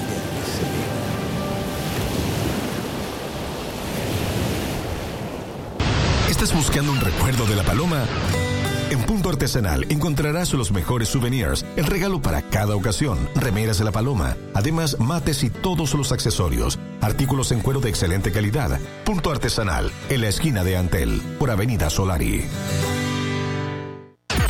[6.29, 8.03] ¿Estás buscando un recuerdo de la paloma?
[8.89, 9.01] En
[9.41, 14.99] Artesanal encontrarás los mejores souvenirs, el regalo para cada ocasión, remeras de la paloma, además
[14.99, 18.79] mates y todos los accesorios, artículos en cuero de excelente calidad.
[19.03, 22.45] Punto Artesanal, en la esquina de Antel, por Avenida Solari.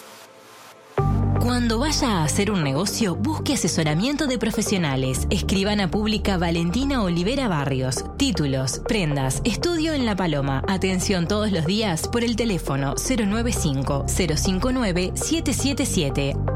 [1.46, 5.28] Cuando vaya a hacer un negocio, busque asesoramiento de profesionales.
[5.30, 8.04] Escribana Pública Valentina Olivera Barrios.
[8.18, 10.64] Títulos, prendas, estudio en La Paloma.
[10.68, 16.55] Atención todos los días por el teléfono 095 059 777.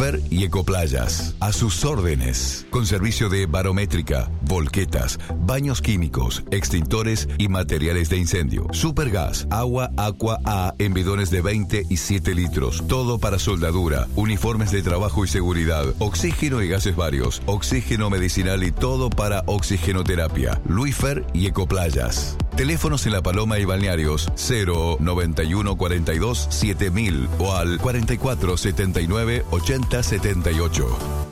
[0.00, 1.34] Luifer y Ecoplayas.
[1.40, 2.64] A sus órdenes.
[2.70, 8.66] Con servicio de barométrica, volquetas, baños químicos, extintores y materiales de incendio.
[8.72, 12.82] Supergas, agua, aqua A en bidones de 20 y 7 litros.
[12.88, 18.72] Todo para soldadura, uniformes de trabajo y seguridad, oxígeno y gases varios, oxígeno medicinal y
[18.72, 20.62] todo para oxigenoterapia.
[20.66, 22.38] Luifer y Ecoplayas.
[22.56, 30.02] Teléfonos en La Paloma y Balnearios 0 91 42 7000 o al 44 79 80
[30.02, 31.29] 78.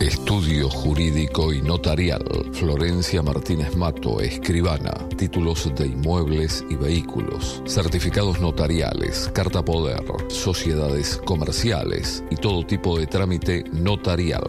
[0.00, 2.24] Estudio Jurídico y Notarial.
[2.52, 4.92] Florencia Martínez Mato, escribana.
[5.18, 7.62] Títulos de inmuebles y vehículos.
[7.66, 14.46] Certificados notariales, carta poder, sociedades comerciales y todo tipo de trámite notarial.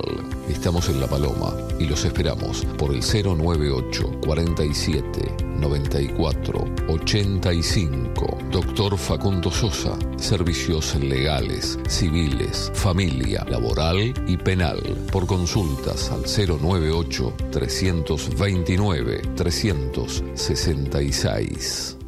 [0.47, 8.40] Estamos en La Paloma y los esperamos por el 098 47 94 85.
[8.51, 9.97] Doctor Facundo Sosa.
[10.17, 14.81] Servicios legales, civiles, familia, laboral y penal.
[15.09, 22.00] Por consultas al 098 329 366.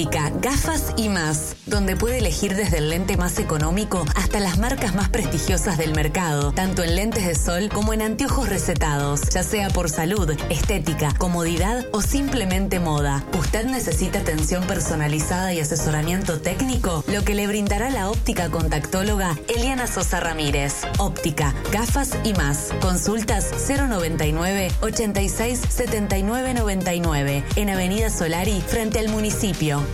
[0.00, 4.94] Óptica, gafas y más, donde puede elegir desde el lente más económico hasta las marcas
[4.94, 9.68] más prestigiosas del mercado, tanto en lentes de sol como en anteojos recetados, ya sea
[9.68, 13.22] por salud, estética, comodidad o simplemente moda.
[13.38, 17.04] ¿Usted necesita atención personalizada y asesoramiento técnico?
[17.06, 20.76] Lo que le brindará la óptica contactóloga Eliana Sosa Ramírez.
[20.96, 22.70] Óptica, gafas y más.
[22.80, 29.84] Consultas 099 86 79 99 en Avenida Solari frente al municipio.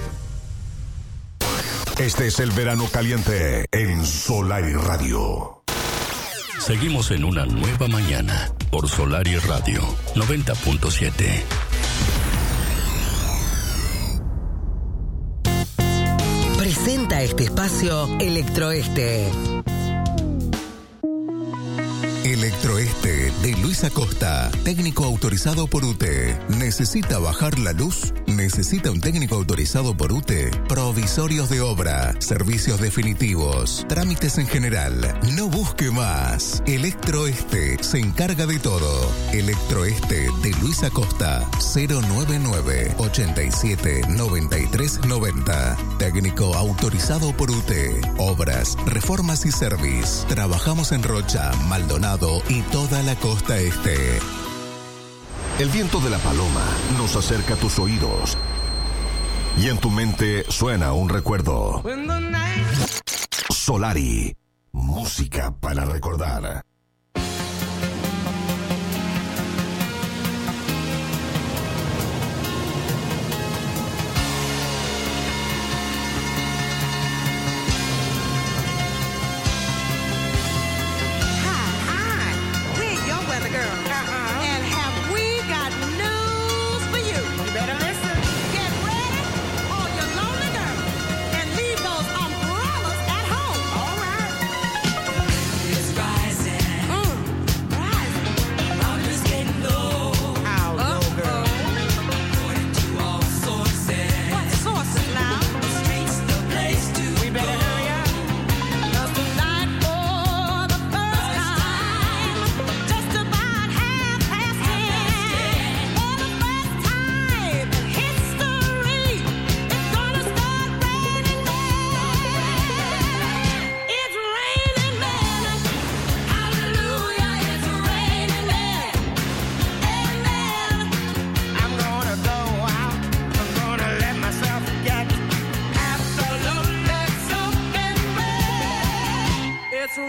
[1.98, 5.62] Este es el verano caliente en Solari Radio.
[6.58, 9.80] Seguimos en una nueva mañana por Solari Radio
[10.14, 11.42] 90.7.
[16.58, 19.30] Presenta este espacio Electroeste.
[22.24, 26.38] Electroeste de Luis Acosta, técnico autorizado por UTE.
[26.58, 28.12] ¿Necesita bajar la luz?
[28.26, 30.50] ¿Necesita un técnico autorizado por UTE?
[30.68, 35.18] Provisorios de obra, servicios definitivos, trámites en general.
[35.34, 36.62] No busque más.
[36.66, 39.10] Electroeste se encarga de todo.
[39.32, 45.76] Electroeste de Luis Acosta, 099 87 93 90.
[45.98, 48.00] Técnico autorizado por UTE.
[48.18, 50.26] Obras, reformas y service.
[50.28, 54.20] Trabajamos en Rocha, Maldonado y toda la costa este.
[55.58, 56.64] El viento de la paloma
[56.96, 58.38] nos acerca a tus oídos.
[59.58, 61.82] Y en tu mente suena un recuerdo.
[63.50, 64.36] Solari.
[64.70, 66.62] Música para recordar.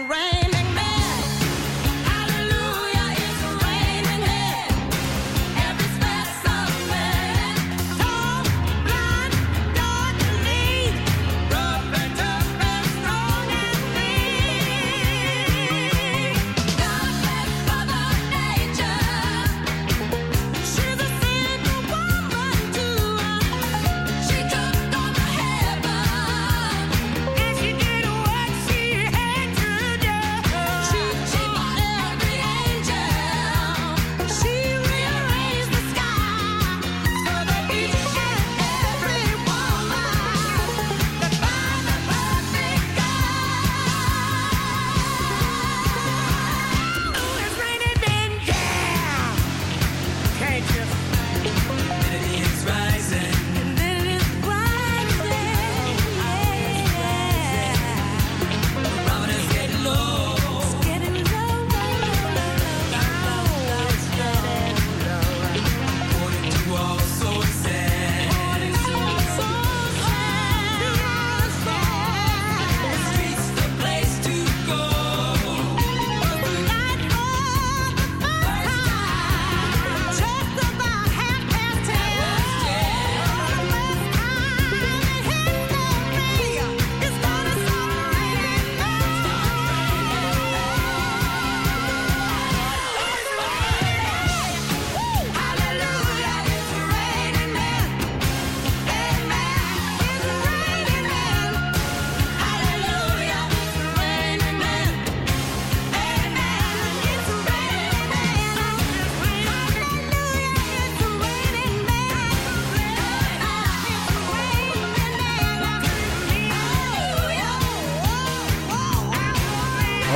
[0.06, 0.67] rain.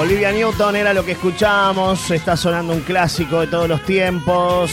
[0.03, 2.11] Olivia Newton era lo que escuchábamos.
[2.11, 4.73] Está sonando un clásico de todos los tiempos.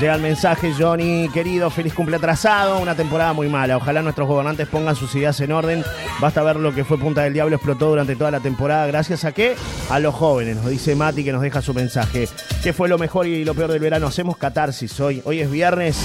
[0.00, 2.78] Llega el mensaje, Johnny, querido, feliz cumple atrasado.
[2.78, 3.76] Una temporada muy mala.
[3.76, 5.84] Ojalá nuestros gobernantes pongan sus ideas en orden.
[6.20, 8.86] Basta ver lo que fue Punta del Diablo explotó durante toda la temporada.
[8.86, 9.56] Gracias a qué?
[9.90, 12.28] A los jóvenes, nos dice Mati que nos deja su mensaje.
[12.62, 14.06] ¿Qué fue lo mejor y lo peor del verano?
[14.06, 15.20] Hacemos catarsis hoy.
[15.24, 15.98] Hoy es viernes.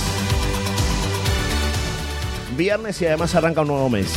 [2.57, 4.11] Viernes y además arranca un nuevo mes.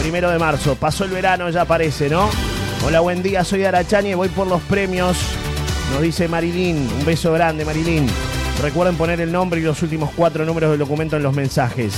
[0.00, 0.74] Primero de marzo.
[0.74, 2.51] Pasó el verano, ya aparece, ¿no?
[2.84, 3.44] Hola, buen día.
[3.44, 5.16] Soy Arachani y voy por los premios.
[5.92, 6.76] Nos dice Marilyn.
[6.98, 8.08] Un beso grande, Marilyn.
[8.60, 11.94] Recuerden poner el nombre y los últimos cuatro números del documento en los mensajes.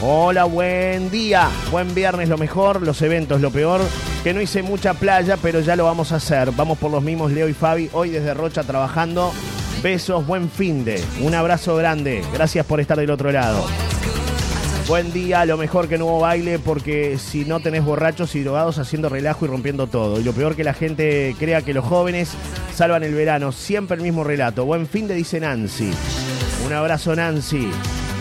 [0.00, 1.48] Hola, buen día.
[1.72, 2.82] Buen viernes, lo mejor.
[2.82, 3.80] Los eventos, lo peor.
[4.22, 6.52] Que no hice mucha playa, pero ya lo vamos a hacer.
[6.52, 7.90] Vamos por los mismos, Leo y Fabi.
[7.92, 9.32] Hoy desde Rocha trabajando.
[9.82, 11.02] Besos, buen fin de.
[11.20, 12.22] Un abrazo grande.
[12.32, 13.66] Gracias por estar del otro lado.
[14.88, 18.78] Buen día, lo mejor que no hubo baile porque si no tenés borrachos y drogados
[18.78, 20.18] haciendo relajo y rompiendo todo.
[20.18, 22.30] Y lo peor que la gente crea que los jóvenes
[22.74, 23.52] salvan el verano.
[23.52, 24.64] Siempre el mismo relato.
[24.64, 25.90] Buen fin de dice Nancy.
[26.64, 27.70] Un abrazo Nancy.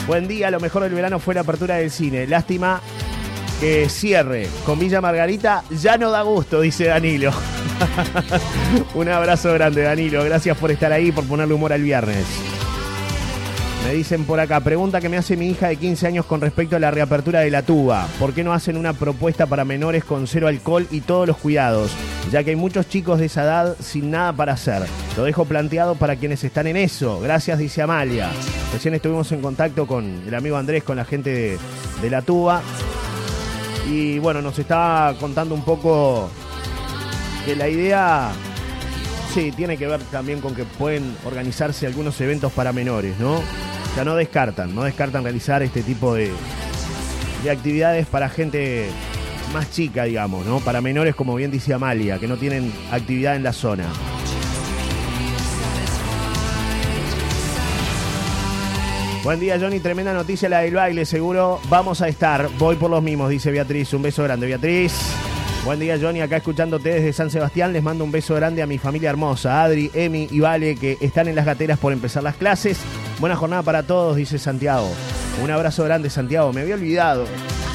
[0.08, 2.27] Buen día, lo mejor del verano fue la apertura del cine.
[2.27, 2.82] Lástima
[3.62, 5.63] que cierre con Villa Margarita.
[5.70, 7.32] Ya no da gusto, dice Danilo.
[8.94, 10.22] Un abrazo grande, Danilo.
[10.25, 12.25] Gracias por estar ahí, por ponerle humor al viernes.
[13.88, 16.75] Me dicen por acá, pregunta que me hace mi hija de 15 años con respecto
[16.75, 18.06] a la reapertura de la tuba.
[18.20, 21.91] ¿Por qué no hacen una propuesta para menores con cero alcohol y todos los cuidados?
[22.29, 24.84] Ya que hay muchos chicos de esa edad sin nada para hacer.
[25.15, 27.22] Lo dejo planteado para quienes están en eso.
[27.22, 28.29] Gracias, dice Amalia.
[28.74, 31.58] Recién estuvimos en contacto con el amigo Andrés, con la gente
[32.01, 32.62] de, la tuba.
[33.89, 36.29] Y bueno, nos estaba contando un poco
[37.46, 38.34] que la idea
[39.34, 43.39] Sí, tiene que ver también con que pueden organizarse algunos eventos para menores, ¿no?
[43.98, 46.32] Sea, no descartan, no descartan realizar este tipo de,
[47.44, 48.89] de actividades para gente
[49.51, 50.60] más chica, digamos, ¿no?
[50.60, 53.86] Para menores, como bien dice Amalia, que no tienen actividad en la zona.
[59.24, 59.80] Buen día, Johnny.
[59.80, 61.04] Tremenda noticia la del baile.
[61.04, 62.50] Seguro vamos a estar.
[62.60, 63.92] Voy por los mismos, dice Beatriz.
[63.96, 64.94] Un beso grande, Beatriz.
[65.66, 66.22] Buen día, Johnny.
[66.22, 67.74] Acá escuchándote desde San Sebastián.
[67.74, 71.27] Les mando un beso grande a mi familia hermosa, Adri, Emi y Vale, que están
[71.27, 72.77] en las gateras por empezar las clases.
[73.20, 74.90] Buena jornada para todos, dice Santiago.
[75.44, 76.54] Un abrazo grande, Santiago.
[76.54, 77.26] Me había olvidado.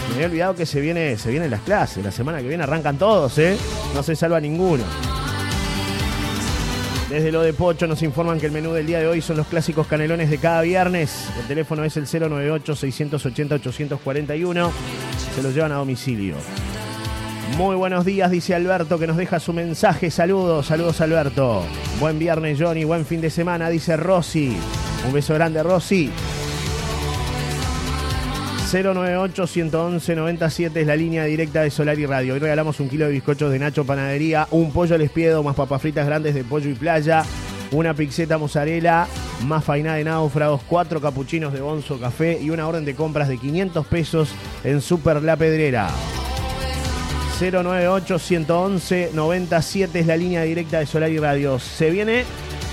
[0.09, 2.05] Me había olvidado que se viene, se vienen las clases.
[2.05, 3.57] La semana que viene arrancan todos, ¿eh?
[3.95, 4.85] No se salva ninguno.
[7.09, 9.47] Desde lo de Pocho nos informan que el menú del día de hoy son los
[9.47, 11.29] clásicos canelones de cada viernes.
[11.41, 14.71] El teléfono es el 098-680-841.
[15.35, 16.37] Se los llevan a domicilio.
[17.57, 20.11] Muy buenos días, dice Alberto, que nos deja su mensaje.
[20.11, 21.65] Saludos, saludos Alberto.
[22.01, 22.85] Buen viernes, Johnny.
[22.85, 24.57] Buen fin de semana, dice Rosy.
[25.07, 26.11] Un beso grande, Rosy.
[28.73, 32.33] 098-111-97 es la línea directa de Solar y Radio.
[32.33, 35.83] Hoy regalamos un kilo de bizcochos de Nacho Panadería, un pollo al espiedo, más papas
[35.83, 37.23] fritas grandes de pollo y playa,
[37.71, 39.07] una pixeta mozzarella,
[39.47, 43.37] más fainá de náufragos, cuatro capuchinos de Bonzo Café y una orden de compras de
[43.37, 44.31] 500 pesos
[44.65, 45.91] en Super La Pedrera.
[47.41, 51.59] 098-111-97 es la línea directa de Solar y Radio.
[51.59, 52.25] Se viene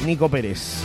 [0.05, 0.81] Nico Pérez.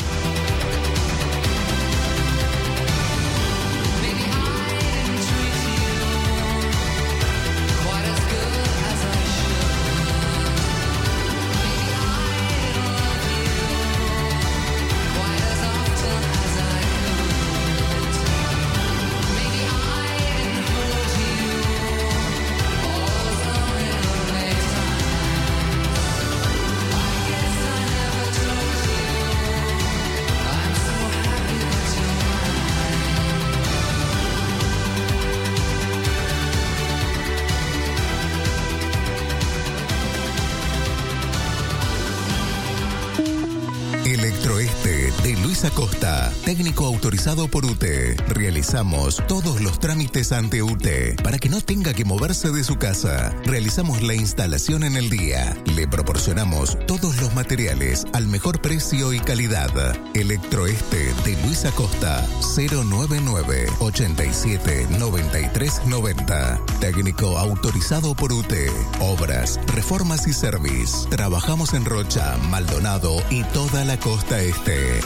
[45.54, 48.16] Luis Acosta, técnico autorizado por UTE.
[48.26, 53.32] Realizamos todos los trámites ante UTE para que no tenga que moverse de su casa.
[53.44, 55.56] Realizamos la instalación en el día.
[55.76, 59.70] Le proporcionamos todos los materiales al mejor precio y calidad.
[60.14, 66.60] Electroeste de Luis Acosta, 099 87 93 90.
[66.80, 68.72] Técnico autorizado por UTE.
[68.98, 71.08] Obras, reformas y service.
[71.10, 75.00] Trabajamos en Rocha, Maldonado y toda la costa este.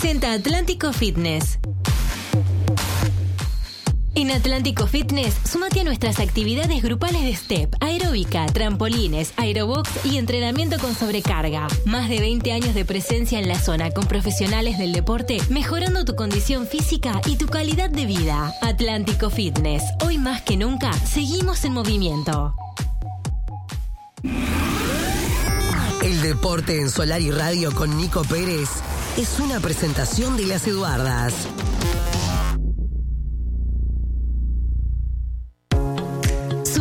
[0.00, 1.58] Presenta Atlántico Fitness.
[4.14, 10.78] En Atlántico Fitness, sumate a nuestras actividades grupales de step, aeróbica, trampolines, aerobox y entrenamiento
[10.78, 11.66] con sobrecarga.
[11.84, 16.14] Más de 20 años de presencia en la zona con profesionales del deporte, mejorando tu
[16.14, 18.54] condición física y tu calidad de vida.
[18.62, 22.54] Atlántico Fitness, hoy más que nunca, seguimos en movimiento.
[26.04, 28.68] El deporte en Solar y Radio con Nico Pérez
[29.18, 31.34] es una presentación de las Eduardas.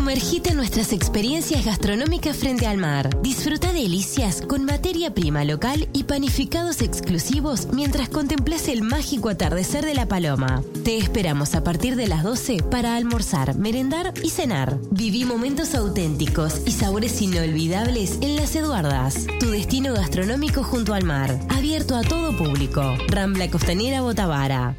[0.08, 3.10] Sumergite en nuestras experiencias gastronómicas frente al mar.
[3.22, 9.96] Disfruta delicias con materia prima local y panificados exclusivos mientras contemplas el mágico atardecer de
[9.96, 10.64] la Paloma.
[10.86, 14.78] Te esperamos a partir de las 12 para almorzar, merendar y cenar.
[14.92, 21.38] Viví momentos auténticos y sabores inolvidables en las Eduardas, tu destino gastronómico junto al mar,
[21.50, 22.96] abierto a todo público.
[23.10, 24.78] Rambla Costanera Botavara.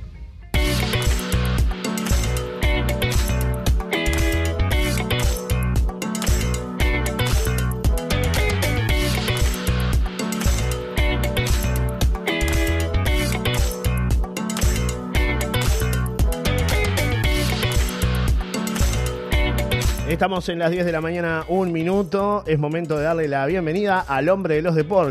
[20.19, 22.43] Estamos en las 10 de la mañana, un minuto.
[22.45, 25.07] Es momento de darle la bienvenida al hombre de los deportes.